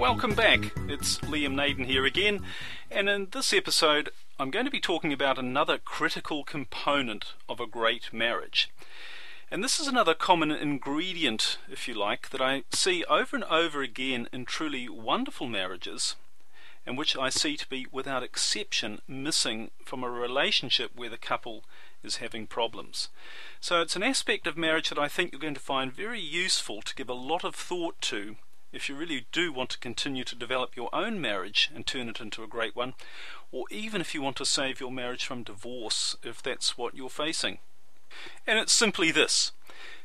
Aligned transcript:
Welcome 0.00 0.32
back. 0.34 0.72
It's 0.88 1.18
Liam 1.18 1.54
Naden 1.54 1.84
here 1.84 2.06
again, 2.06 2.40
and 2.90 3.06
in 3.10 3.28
this 3.32 3.52
episode, 3.52 4.08
I'm 4.38 4.50
going 4.50 4.64
to 4.64 4.70
be 4.70 4.80
talking 4.80 5.12
about 5.12 5.38
another 5.38 5.76
critical 5.76 6.42
component 6.42 7.34
of 7.50 7.60
a 7.60 7.66
great 7.66 8.10
marriage. 8.10 8.70
And 9.50 9.62
this 9.62 9.78
is 9.78 9.86
another 9.86 10.14
common 10.14 10.52
ingredient, 10.52 11.58
if 11.70 11.86
you 11.86 11.92
like, 11.92 12.30
that 12.30 12.40
I 12.40 12.62
see 12.72 13.04
over 13.10 13.36
and 13.36 13.44
over 13.44 13.82
again 13.82 14.26
in 14.32 14.46
truly 14.46 14.88
wonderful 14.88 15.46
marriages, 15.46 16.16
and 16.86 16.96
which 16.96 17.14
I 17.14 17.28
see 17.28 17.58
to 17.58 17.68
be, 17.68 17.86
without 17.92 18.22
exception, 18.22 19.02
missing 19.06 19.70
from 19.84 20.02
a 20.02 20.08
relationship 20.08 20.92
where 20.96 21.10
the 21.10 21.18
couple 21.18 21.62
is 22.02 22.16
having 22.16 22.46
problems. 22.46 23.10
So 23.60 23.82
it's 23.82 23.96
an 23.96 24.02
aspect 24.02 24.46
of 24.46 24.56
marriage 24.56 24.88
that 24.88 24.98
I 24.98 25.08
think 25.08 25.30
you're 25.30 25.40
going 25.42 25.52
to 25.52 25.60
find 25.60 25.92
very 25.92 26.20
useful 26.20 26.80
to 26.80 26.94
give 26.94 27.10
a 27.10 27.12
lot 27.12 27.44
of 27.44 27.54
thought 27.54 28.00
to 28.00 28.36
if 28.72 28.88
you 28.88 28.94
really 28.94 29.26
do 29.32 29.52
want 29.52 29.70
to 29.70 29.78
continue 29.78 30.24
to 30.24 30.36
develop 30.36 30.76
your 30.76 30.88
own 30.94 31.20
marriage 31.20 31.70
and 31.74 31.86
turn 31.86 32.08
it 32.08 32.20
into 32.20 32.42
a 32.42 32.48
great 32.48 32.76
one, 32.76 32.94
or 33.52 33.64
even 33.70 34.00
if 34.00 34.14
you 34.14 34.22
want 34.22 34.36
to 34.36 34.44
save 34.44 34.80
your 34.80 34.92
marriage 34.92 35.24
from 35.24 35.42
divorce 35.42 36.16
if 36.22 36.42
that's 36.42 36.78
what 36.78 36.94
you're 36.94 37.08
facing. 37.08 37.58
And 38.46 38.58
it's 38.58 38.72
simply 38.72 39.10
this 39.10 39.52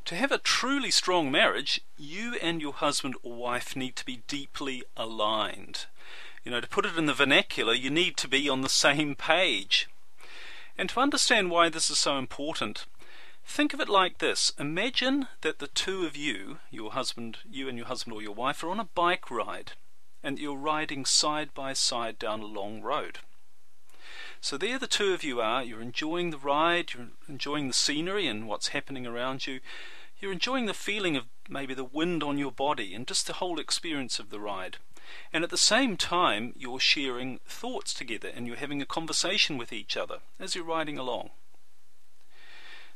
to 0.05 0.16
have 0.16 0.31
a 0.31 0.38
truly 0.38 0.91
strong 0.91 1.31
marriage, 1.31 1.81
you 1.97 2.36
and 2.41 2.61
your 2.61 2.73
husband 2.73 3.16
or 3.23 3.33
wife 3.33 3.75
need 3.75 3.95
to 3.95 4.05
be 4.05 4.21
deeply 4.27 4.83
aligned. 4.95 5.88
You 6.43 6.52
know, 6.52 6.61
to 6.61 6.67
put 6.67 6.86
it 6.86 6.95
in 6.95 7.08
the 7.08 7.13
vernacular, 7.13 7.73
you 7.73 7.89
need 7.89 8.16
to 8.17 8.27
be 8.27 8.47
on 8.47 8.61
the 8.61 8.69
same 8.69 9.16
page. 9.16 9.89
And 10.77 10.89
to 10.89 10.99
understand 10.99 11.49
why 11.49 11.69
this 11.69 11.89
is 11.89 11.97
so 11.97 12.17
important, 12.17 12.86
Think 13.45 13.73
of 13.73 13.79
it 13.79 13.88
like 13.88 14.17
this 14.17 14.51
Imagine 14.59 15.27
that 15.41 15.59
the 15.59 15.67
two 15.67 16.05
of 16.05 16.17
you, 16.17 16.59
your 16.71 16.91
husband, 16.91 17.38
you 17.49 17.69
and 17.69 17.77
your 17.77 17.87
husband 17.87 18.13
or 18.13 18.21
your 18.21 18.33
wife, 18.33 18.63
are 18.63 18.69
on 18.69 18.79
a 18.79 18.89
bike 18.95 19.31
ride 19.31 19.73
and 20.21 20.39
you're 20.39 20.57
riding 20.57 21.05
side 21.05 21.53
by 21.53 21.71
side 21.71 22.17
down 22.17 22.41
a 22.41 22.45
long 22.45 22.81
road. 22.81 23.19
So 24.41 24.57
there 24.57 24.79
the 24.79 24.87
two 24.87 25.13
of 25.13 25.23
you 25.23 25.39
are, 25.39 25.63
you're 25.63 25.81
enjoying 25.81 26.31
the 26.31 26.37
ride, 26.37 26.93
you're 26.93 27.09
enjoying 27.29 27.67
the 27.67 27.73
scenery 27.73 28.27
and 28.27 28.47
what's 28.47 28.69
happening 28.69 29.05
around 29.05 29.45
you. 29.45 29.59
You're 30.19 30.33
enjoying 30.33 30.65
the 30.65 30.73
feeling 30.73 31.15
of 31.15 31.25
maybe 31.47 31.75
the 31.75 31.83
wind 31.83 32.23
on 32.23 32.39
your 32.39 32.52
body 32.52 32.93
and 32.95 33.07
just 33.07 33.27
the 33.27 33.33
whole 33.33 33.59
experience 33.59 34.17
of 34.17 34.31
the 34.31 34.39
ride. 34.39 34.77
And 35.31 35.43
at 35.43 35.52
the 35.52 35.57
same 35.57 35.95
time, 35.95 36.53
you're 36.57 36.80
sharing 36.80 37.39
thoughts 37.45 37.93
together 37.93 38.30
and 38.35 38.47
you're 38.47 38.55
having 38.57 38.81
a 38.81 38.85
conversation 38.85 39.57
with 39.57 39.71
each 39.71 39.95
other 39.95 40.19
as 40.39 40.55
you're 40.55 40.65
riding 40.65 40.97
along. 40.97 41.30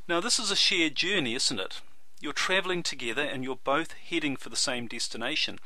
Now, 0.08 0.20
this 0.20 0.38
is 0.38 0.50
a 0.50 0.56
shared 0.56 0.94
journey, 0.94 1.34
isn't 1.34 1.60
it? 1.60 1.80
You're 2.20 2.32
travelling 2.32 2.82
together 2.82 3.22
and 3.22 3.44
you're 3.44 3.56
both 3.56 3.92
heading 3.92 4.36
for 4.36 4.48
the 4.48 4.56
same 4.56 4.86
destination. 4.86 5.58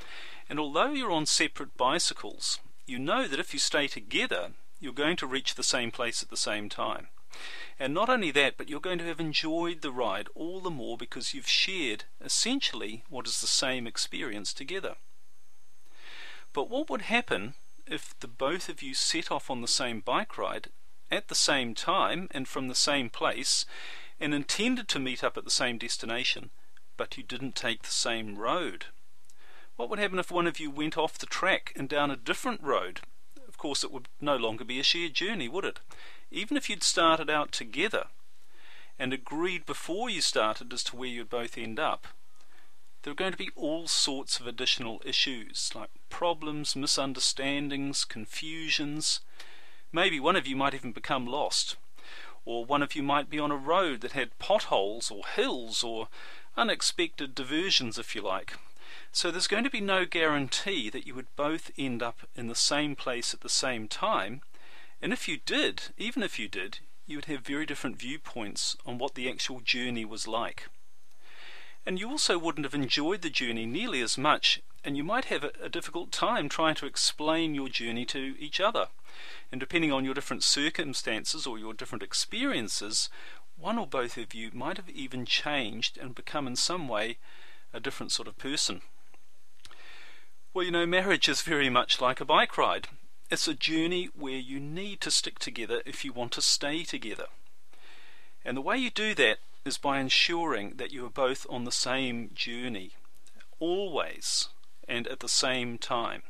And 0.48 0.60
although 0.60 0.92
you're 0.92 1.10
on 1.10 1.26
separate 1.26 1.76
bicycles, 1.76 2.60
you 2.86 2.98
know 2.98 3.26
that 3.26 3.40
if 3.40 3.52
you 3.52 3.58
stay 3.58 3.88
together, 3.88 4.52
you're 4.78 4.92
going 4.92 5.16
to 5.16 5.26
reach 5.26 5.54
the 5.54 5.62
same 5.62 5.90
place 5.90 6.22
at 6.22 6.30
the 6.30 6.36
same 6.36 6.68
time. 6.68 7.08
And 7.78 7.92
not 7.92 8.08
only 8.08 8.30
that, 8.30 8.56
but 8.56 8.68
you're 8.68 8.80
going 8.80 8.98
to 8.98 9.06
have 9.06 9.18
enjoyed 9.18 9.82
the 9.82 9.90
ride 9.90 10.28
all 10.34 10.60
the 10.60 10.70
more 10.70 10.96
because 10.96 11.34
you've 11.34 11.48
shared 11.48 12.04
essentially 12.24 13.02
what 13.08 13.26
is 13.26 13.40
the 13.40 13.46
same 13.46 13.86
experience 13.86 14.52
together. 14.52 14.94
But 16.52 16.70
what 16.70 16.88
would 16.88 17.02
happen 17.02 17.54
if 17.86 18.18
the 18.20 18.28
both 18.28 18.68
of 18.68 18.82
you 18.82 18.94
set 18.94 19.30
off 19.30 19.50
on 19.50 19.60
the 19.60 19.68
same 19.68 20.00
bike 20.00 20.38
ride 20.38 20.68
at 21.10 21.28
the 21.28 21.34
same 21.34 21.74
time 21.74 22.28
and 22.30 22.46
from 22.46 22.68
the 22.68 22.74
same 22.74 23.10
place 23.10 23.66
and 24.20 24.34
intended 24.34 24.88
to 24.88 24.98
meet 24.98 25.24
up 25.24 25.36
at 25.36 25.44
the 25.44 25.50
same 25.50 25.78
destination, 25.78 26.50
but 26.96 27.16
you 27.16 27.22
didn't 27.22 27.56
take 27.56 27.82
the 27.82 27.90
same 27.90 28.36
road? 28.36 28.86
What 29.76 29.90
would 29.90 29.98
happen 29.98 30.18
if 30.18 30.30
one 30.30 30.46
of 30.46 30.60
you 30.60 30.70
went 30.70 30.96
off 30.96 31.18
the 31.18 31.26
track 31.26 31.72
and 31.76 31.88
down 31.88 32.10
a 32.10 32.16
different 32.16 32.62
road? 32.62 33.00
Of 33.48 33.58
course, 33.58 33.82
it 33.82 33.90
would 33.90 34.08
no 34.20 34.36
longer 34.36 34.64
be 34.64 34.78
a 34.78 34.84
shared 34.84 35.14
journey, 35.14 35.48
would 35.48 35.64
it? 35.64 35.80
Even 36.30 36.56
if 36.56 36.70
you'd 36.70 36.82
started 36.82 37.28
out 37.28 37.50
together 37.50 38.06
and 38.98 39.12
agreed 39.12 39.66
before 39.66 40.08
you 40.08 40.20
started 40.20 40.72
as 40.72 40.84
to 40.84 40.96
where 40.96 41.08
you'd 41.08 41.30
both 41.30 41.58
end 41.58 41.80
up, 41.80 42.06
there 43.02 43.10
are 43.10 43.16
going 43.16 43.32
to 43.32 43.38
be 43.38 43.50
all 43.56 43.86
sorts 43.86 44.38
of 44.38 44.46
additional 44.46 45.02
issues 45.04 45.70
like 45.74 45.90
problems, 46.08 46.74
misunderstandings, 46.74 48.04
confusions. 48.04 49.20
Maybe 49.92 50.18
one 50.18 50.36
of 50.36 50.46
you 50.46 50.56
might 50.56 50.74
even 50.74 50.92
become 50.92 51.26
lost 51.26 51.76
or 52.44 52.64
one 52.64 52.82
of 52.82 52.94
you 52.94 53.02
might 53.02 53.30
be 53.30 53.38
on 53.38 53.50
a 53.50 53.56
road 53.56 54.00
that 54.00 54.12
had 54.12 54.38
potholes 54.38 55.10
or 55.10 55.24
hills 55.26 55.82
or 55.82 56.08
unexpected 56.56 57.34
diversions, 57.34 57.98
if 57.98 58.14
you 58.14 58.22
like. 58.22 58.54
So 59.12 59.30
there's 59.30 59.46
going 59.46 59.64
to 59.64 59.70
be 59.70 59.80
no 59.80 60.04
guarantee 60.04 60.90
that 60.90 61.06
you 61.06 61.14
would 61.14 61.34
both 61.36 61.70
end 61.78 62.02
up 62.02 62.20
in 62.34 62.48
the 62.48 62.54
same 62.54 62.96
place 62.96 63.32
at 63.32 63.40
the 63.40 63.48
same 63.48 63.88
time. 63.88 64.42
And 65.00 65.12
if 65.12 65.28
you 65.28 65.38
did, 65.44 65.84
even 65.96 66.22
if 66.22 66.38
you 66.38 66.48
did, 66.48 66.80
you 67.06 67.18
would 67.18 67.26
have 67.26 67.40
very 67.40 67.66
different 67.66 67.98
viewpoints 67.98 68.76
on 68.84 68.98
what 68.98 69.14
the 69.14 69.28
actual 69.28 69.60
journey 69.60 70.04
was 70.04 70.26
like. 70.26 70.68
And 71.86 72.00
you 72.00 72.08
also 72.08 72.38
wouldn't 72.38 72.64
have 72.64 72.74
enjoyed 72.74 73.22
the 73.22 73.30
journey 73.30 73.66
nearly 73.66 74.00
as 74.00 74.16
much, 74.16 74.62
and 74.84 74.96
you 74.96 75.04
might 75.04 75.26
have 75.26 75.44
a, 75.44 75.68
difficult 75.68 76.12
time 76.12 76.48
trying 76.48 76.74
to 76.76 76.86
explain 76.86 77.54
your 77.54 77.68
journey 77.68 78.06
to 78.06 78.34
each 78.38 78.58
other. 78.58 78.88
And 79.52 79.60
depending 79.60 79.92
on 79.92 80.04
your 80.04 80.14
different 80.14 80.42
circumstances 80.42 81.46
or 81.46 81.58
your 81.58 81.74
different 81.74 82.02
experiences, 82.02 83.10
one 83.56 83.78
or 83.78 83.86
both 83.86 84.16
of 84.16 84.34
you 84.34 84.50
might 84.52 84.76
have 84.78 84.88
even 84.88 85.26
changed 85.26 85.98
and 85.98 86.14
become 86.14 86.46
in 86.46 86.56
some 86.56 86.88
way 86.88 87.18
a 87.72 87.80
different 87.80 88.12
sort 88.12 88.28
of 88.28 88.38
person. 88.38 88.80
Well, 90.52 90.64
you 90.64 90.70
know, 90.70 90.86
marriage 90.86 91.28
is 91.28 91.42
very 91.42 91.68
much 91.68 92.00
like 92.00 92.20
a 92.20 92.24
bike 92.24 92.56
ride. 92.56 92.88
It's 93.30 93.48
a 93.48 93.54
journey 93.54 94.10
where 94.14 94.38
you 94.38 94.60
need 94.60 95.00
to 95.02 95.10
stick 95.10 95.38
together 95.38 95.82
if 95.84 96.04
you 96.04 96.12
want 96.12 96.32
to 96.32 96.42
stay 96.42 96.84
together. 96.84 97.26
And 98.44 98.56
the 98.56 98.62
way 98.62 98.78
you 98.78 98.90
do 98.90 99.14
that 99.14 99.38
is 99.64 99.78
by 99.78 99.98
ensuring 99.98 100.74
that 100.76 100.92
you 100.92 101.06
are 101.06 101.10
both 101.10 101.46
on 101.48 101.64
the 101.64 101.72
same 101.72 102.30
journey, 102.34 102.92
always 103.58 104.48
and 104.86 105.06
at 105.08 105.20
the 105.20 105.28
same 105.28 105.78
time. 105.78 106.22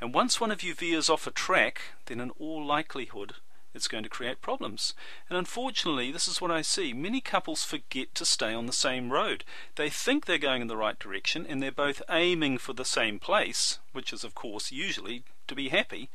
And 0.00 0.12
once 0.12 0.40
one 0.40 0.50
of 0.50 0.62
you 0.62 0.74
veers 0.74 1.08
off 1.08 1.26
a 1.26 1.30
track, 1.30 1.80
then 2.06 2.20
in 2.20 2.30
all 2.38 2.64
likelihood 2.64 3.36
it's 3.76 3.88
going 3.88 4.02
to 4.02 4.08
create 4.08 4.40
problems. 4.40 4.94
And 5.28 5.38
unfortunately, 5.38 6.10
this 6.10 6.26
is 6.26 6.40
what 6.40 6.50
I 6.50 6.62
see. 6.62 6.92
Many 6.92 7.20
couples 7.20 7.62
forget 7.62 8.14
to 8.14 8.24
stay 8.24 8.54
on 8.54 8.66
the 8.66 8.72
same 8.72 9.12
road. 9.12 9.44
They 9.76 9.90
think 9.90 10.24
they're 10.24 10.38
going 10.38 10.62
in 10.62 10.68
the 10.68 10.76
right 10.76 10.98
direction 10.98 11.46
and 11.46 11.62
they're 11.62 11.70
both 11.70 12.02
aiming 12.10 12.58
for 12.58 12.72
the 12.72 12.86
same 12.86 13.18
place, 13.18 13.78
which 13.92 14.12
is, 14.12 14.24
of 14.24 14.34
course, 14.34 14.72
usually 14.72 15.24
to 15.46 15.54
be 15.54 15.68
happy, 15.68 16.08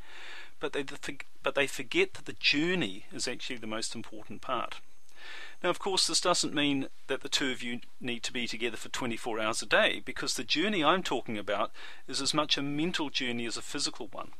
but 0.60 0.74
they, 0.74 0.84
but 1.44 1.56
they 1.56 1.68
forget 1.68 2.16
that 2.16 2.26
the 2.26 2.34
journey 2.34 3.06
is 3.12 3.28
actually 3.28 3.58
the 3.58 3.68
most 3.68 3.96
important 3.96 4.42
part. 4.42 4.80
Now, 5.64 5.70
of 5.70 5.80
course, 5.80 6.08
this 6.08 6.22
doesn't 6.22 6.56
mean 6.56 6.88
that 7.06 7.22
the 7.22 7.30
two 7.30 7.52
of 7.52 7.62
you 7.62 7.82
need 8.00 8.24
to 8.24 8.34
be 8.34 8.48
together 8.48 8.78
for 8.78 8.90
24 8.90 9.40
hours 9.40 9.62
a 9.62 9.68
day, 9.68 10.02
because 10.04 10.34
the 10.34 10.44
journey 10.44 10.84
I'm 10.84 11.04
talking 11.04 11.38
about 11.38 11.72
is 12.08 12.20
as 12.20 12.34
much 12.34 12.58
a 12.58 12.64
mental 12.64 13.12
journey 13.12 13.46
as 13.46 13.58
a 13.58 13.62
physical 13.62 14.08
one. 14.12 14.32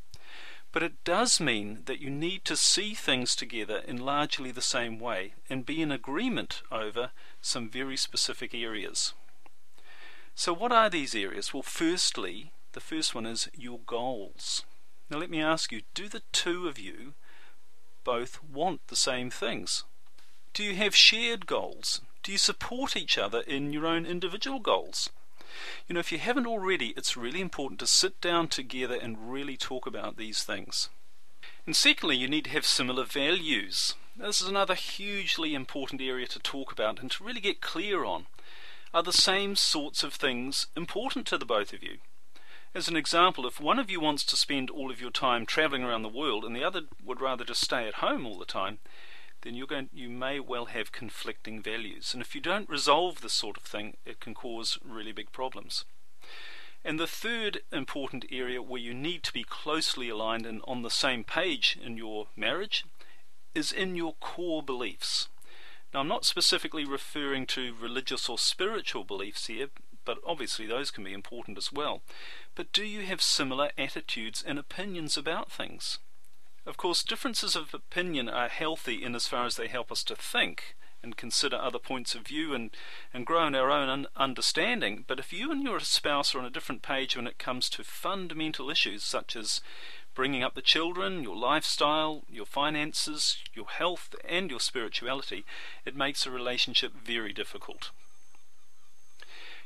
But 0.72 0.84
it 0.84 1.04
does 1.04 1.40
mean 1.40 1.84
that 1.86 2.00
you 2.00 2.10
need 2.10 2.44
to 2.46 2.56
see 2.56 2.96
things 2.96 3.36
together 3.36 3.84
in 3.86 3.98
largely 3.98 4.52
the 4.52 4.62
same 4.62 5.00
way 5.00 5.34
and 5.50 5.66
be 5.66 5.82
in 5.82 5.92
agreement 5.92 6.64
over 6.72 7.12
some 7.42 7.70
very 7.70 7.98
specific 7.98 8.56
areas. 8.56 9.14
So, 10.34 10.54
what 10.54 10.72
are 10.72 10.90
these 10.90 11.14
areas? 11.14 11.54
Well, 11.54 11.62
firstly, 11.62 12.52
the 12.72 12.80
first 12.80 13.14
one 13.14 13.26
is 13.26 13.50
your 13.54 13.80
goals. 13.86 14.64
Now, 15.10 15.18
let 15.18 15.30
me 15.30 15.42
ask 15.42 15.72
you 15.72 15.82
do 15.94 16.08
the 16.08 16.24
two 16.32 16.68
of 16.68 16.80
you 16.80 17.14
both 18.04 18.42
want 18.42 18.88
the 18.88 18.96
same 18.96 19.30
things? 19.30 19.84
Do 20.54 20.64
you 20.64 20.76
have 20.76 20.94
shared 20.94 21.46
goals? 21.46 22.02
Do 22.24 22.32
you 22.34 22.38
support 22.38 22.98
each 22.98 23.18
other 23.18 23.40
in 23.40 23.72
your 23.72 23.86
own 23.88 24.06
individual 24.06 24.60
goals? 24.60 25.10
You 25.88 25.94
know, 25.94 26.02
if 26.02 26.12
you 26.12 26.18
haven't 26.18 26.46
already, 26.46 26.90
it's 26.98 27.16
really 27.16 27.40
important 27.40 27.80
to 27.80 27.88
sit 27.88 28.20
down 28.20 28.50
together 28.50 28.96
and 28.96 29.32
really 29.32 29.56
talk 29.56 29.88
about 29.88 30.18
these 30.18 30.44
things. 30.44 30.90
And 31.66 31.74
secondly, 31.74 32.18
you 32.18 32.28
need 32.28 32.46
to 32.46 32.52
have 32.52 32.66
similar 32.66 33.06
values. 33.06 33.96
This 34.18 34.42
is 34.42 34.50
another 34.50 34.76
hugely 34.76 35.56
important 35.56 36.02
area 36.02 36.28
to 36.28 36.40
talk 36.40 36.74
about 36.74 37.00
and 37.00 37.10
to 37.12 37.24
really 37.24 37.40
get 37.40 37.62
clear 37.62 38.04
on. 38.04 38.26
Are 38.94 39.04
the 39.04 39.14
same 39.14 39.56
sorts 39.56 40.04
of 40.04 40.14
things 40.14 40.68
important 40.76 41.28
to 41.28 41.38
the 41.38 41.46
both 41.46 41.72
of 41.72 41.82
you? 41.82 42.00
As 42.76 42.90
an 42.90 42.98
example, 42.98 43.48
if 43.48 43.62
one 43.62 43.80
of 43.80 43.90
you 43.90 44.02
wants 44.02 44.26
to 44.26 44.36
spend 44.36 44.70
all 44.70 44.92
of 44.92 45.00
your 45.00 45.12
time 45.12 45.46
traveling 45.46 45.86
around 45.86 46.04
the 46.04 46.10
world 46.10 46.44
and 46.44 46.54
the 46.54 46.64
other 46.64 46.82
would 47.02 47.22
rather 47.22 47.46
just 47.46 47.62
stay 47.62 47.88
at 47.88 47.96
home 47.96 48.26
all 48.26 48.38
the 48.38 48.46
time, 48.46 48.80
then 49.42 49.56
you're 49.56 49.68
going 49.68 49.90
you 49.94 50.10
may 50.10 50.40
well 50.40 50.66
have 50.66 50.92
conflicting 50.92 51.62
values. 51.62 52.14
And 52.14 52.22
if 52.22 52.36
you 52.36 52.42
don't 52.42 52.70
resolve 52.70 53.22
this 53.22 53.34
sort 53.34 53.58
of 53.58 53.64
thing, 53.64 53.98
it 54.06 54.20
can 54.20 54.34
cause 54.34 54.78
really 54.84 55.12
big 55.12 55.32
problems. 55.32 55.86
And 56.84 57.00
the 57.00 57.08
third 57.08 57.62
important 57.72 58.26
area 58.32 58.62
where 58.62 58.82
you 58.82 58.94
need 58.94 59.24
to 59.24 59.34
be 59.34 59.44
closely 59.44 60.10
aligned 60.10 60.46
and 60.46 60.62
on 60.66 60.82
the 60.82 60.90
same 60.90 61.24
page 61.24 61.78
in 61.84 61.98
your 61.98 62.28
marriage 62.36 62.86
is 63.54 63.72
in 63.72 63.96
your 63.96 64.16
core 64.20 64.64
beliefs. 64.64 65.28
Now, 65.94 66.00
I'm 66.00 66.08
not 66.08 66.26
specifically 66.26 66.86
referring 66.86 67.46
to 67.48 67.76
religious 67.80 68.30
or 68.30 68.38
spiritual 68.38 69.04
beliefs 69.04 69.48
here, 69.48 69.68
but 70.06 70.20
obviously 70.26 70.66
those 70.66 70.90
can 70.90 71.04
be 71.04 71.14
important 71.14 71.58
as 71.58 71.72
well. 71.72 72.02
But 72.56 72.72
do 72.72 72.84
you 72.84 73.06
have 73.06 73.22
similar 73.22 73.72
attitudes 73.78 74.44
and 74.46 74.58
opinions 74.58 75.18
about 75.18 75.52
things? 75.52 76.00
Of 76.66 76.78
course, 76.78 77.04
differences 77.04 77.56
of 77.56 77.74
opinion 77.74 78.30
are 78.30 78.48
healthy 78.48 79.04
in 79.04 79.16
as 79.16 79.28
far 79.28 79.46
as 79.46 79.56
they 79.56 79.68
help 79.68 79.92
us 79.92 80.04
to 80.04 80.16
think 80.16 80.76
and 81.04 81.18
consider 81.18 81.56
other 81.56 81.80
points 81.80 82.14
of 82.14 82.28
view 82.28 82.54
and, 82.54 82.70
and 83.12 83.26
grow 83.26 83.48
in 83.48 83.56
our 83.56 83.72
own 83.72 83.90
un- 83.90 84.08
understanding. 84.16 85.04
But 85.08 85.20
if 85.20 85.34
you 85.34 85.52
and 85.52 85.64
your 85.64 85.80
spouse 85.80 86.36
are 86.36 86.40
on 86.40 86.46
a 86.46 86.52
different 86.52 86.84
page 86.84 87.16
when 87.16 87.26
it 87.26 87.40
comes 87.40 87.70
to 87.72 87.84
fundamental 87.84 88.70
issues 88.70 89.04
such 89.04 89.36
as 89.36 89.62
bringing 90.14 90.44
up 90.44 90.54
the 90.54 90.62
children, 90.62 91.24
your 91.24 91.36
lifestyle, 91.36 92.24
your 92.30 92.46
finances, 92.46 93.38
your 93.56 93.68
health, 93.68 94.14
and 94.24 94.52
your 94.52 94.60
spirituality, 94.60 95.44
it 95.86 95.96
makes 95.96 96.26
a 96.26 96.32
relationship 96.32 96.94
very 96.94 97.34
difficult. 97.34 97.90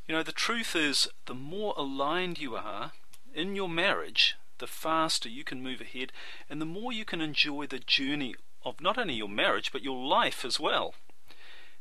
You 0.07 0.15
know, 0.15 0.23
the 0.23 0.31
truth 0.31 0.75
is, 0.75 1.09
the 1.25 1.33
more 1.33 1.73
aligned 1.75 2.39
you 2.39 2.55
are 2.55 2.91
in 3.33 3.55
your 3.55 3.67
marriage, 3.67 4.35
the 4.57 4.67
faster 4.67 5.29
you 5.29 5.43
can 5.43 5.61
move 5.61 5.81
ahead 5.81 6.11
and 6.49 6.61
the 6.61 6.65
more 6.65 6.91
you 6.91 7.05
can 7.05 7.21
enjoy 7.21 7.67
the 7.67 7.79
journey 7.79 8.35
of 8.63 8.81
not 8.81 8.97
only 8.97 9.13
your 9.13 9.29
marriage 9.29 9.71
but 9.71 9.83
your 9.83 10.05
life 10.05 10.43
as 10.43 10.59
well. 10.59 10.95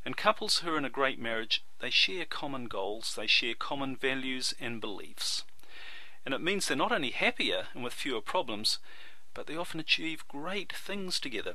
And 0.05 0.17
couples 0.17 0.59
who 0.59 0.75
are 0.75 0.79
in 0.79 0.85
a 0.85 0.91
great 0.91 1.19
marriage, 1.19 1.65
they 1.81 1.91
share 1.91 2.26
common 2.26 2.67
goals, 2.67 3.15
they 3.17 3.26
share 3.26 3.55
common 3.55 3.97
values 3.97 4.53
and 4.61 4.81
beliefs. 4.81 5.44
And 6.25 6.35
it 6.35 6.43
means 6.43 6.67
they're 6.69 6.76
not 6.76 6.93
only 6.93 7.11
happier 7.11 7.69
and 7.75 7.82
with 7.82 7.94
fewer 7.94 8.21
problems, 8.21 8.79
but 9.32 9.47
they 9.47 9.56
often 9.56 9.81
achieve 9.81 10.29
great 10.29 10.73
things 10.73 11.19
together. 11.19 11.55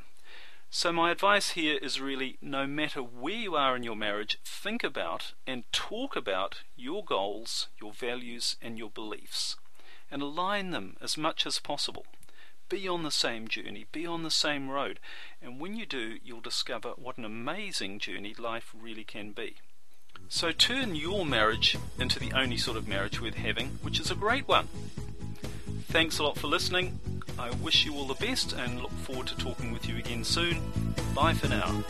So, 0.71 0.91
my 0.91 1.09
advice 1.09 1.51
here 1.51 1.79
is 1.81 1.99
really 1.99 2.37
no 2.41 2.67
matter 2.67 3.01
where 3.01 3.33
you 3.33 3.55
are 3.55 3.75
in 3.75 3.81
your 3.81 3.95
marriage, 3.95 4.37
think 4.43 4.83
about 4.83 5.33
and 5.47 5.63
talk 5.71 6.15
about 6.15 6.61
your 6.75 7.03
goals, 7.03 7.69
your 7.81 7.91
values, 7.91 8.55
and 8.61 8.77
your 8.77 8.89
beliefs 8.89 9.55
and 10.11 10.21
align 10.21 10.71
them 10.71 10.97
as 11.01 11.17
much 11.17 11.45
as 11.45 11.59
possible. 11.59 12.05
Be 12.69 12.87
on 12.87 13.03
the 13.03 13.11
same 13.11 13.47
journey, 13.47 13.85
be 13.91 14.05
on 14.05 14.23
the 14.23 14.31
same 14.31 14.69
road, 14.69 14.99
and 15.41 15.59
when 15.59 15.75
you 15.75 15.85
do, 15.85 16.17
you'll 16.23 16.39
discover 16.39 16.89
what 16.97 17.17
an 17.17 17.25
amazing 17.25 17.99
journey 17.99 18.35
life 18.37 18.71
really 18.79 19.03
can 19.03 19.31
be. 19.31 19.55
So 20.27 20.51
turn 20.51 20.93
your 20.95 21.25
marriage 21.25 21.77
into 21.97 22.19
the 22.19 22.31
only 22.33 22.57
sort 22.57 22.77
of 22.77 22.87
marriage 22.87 23.19
worth 23.19 23.35
having, 23.35 23.79
which 23.81 23.99
is 23.99 24.11
a 24.11 24.15
great 24.15 24.47
one. 24.47 24.67
Thanks 25.87 26.19
a 26.19 26.23
lot 26.23 26.37
for 26.37 26.47
listening. 26.47 26.99
I 27.39 27.49
wish 27.49 27.85
you 27.85 27.95
all 27.95 28.05
the 28.05 28.13
best 28.13 28.53
and 28.53 28.81
look 28.81 28.91
forward 28.91 29.27
to 29.27 29.37
talking 29.37 29.71
with 29.71 29.87
you 29.89 29.97
again 29.97 30.23
soon. 30.23 30.61
Bye 31.15 31.33
for 31.33 31.47
now. 31.47 31.83